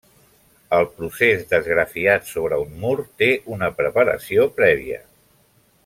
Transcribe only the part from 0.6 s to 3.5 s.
El procés d'esgrafiat sobre un mur té